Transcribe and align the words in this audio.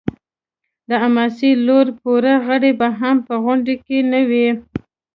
د 0.87 0.89
حماس 1.03 1.37
لوړ 1.67 1.85
پوړي 2.01 2.35
غړي 2.45 2.71
به 2.79 2.87
هم 2.99 3.17
په 3.27 3.35
غونډه 3.43 3.73
کې 3.85 3.97
نه 4.11 4.21
وي. 4.29 4.49